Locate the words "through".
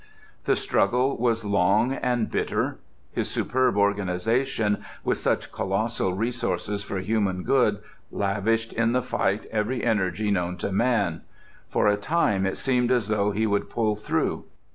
13.95-14.45